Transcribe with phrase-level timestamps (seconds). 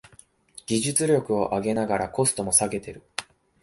[0.65, 3.03] 技術力を上げながらコストも下げてる